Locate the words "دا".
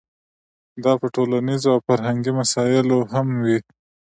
0.83-0.91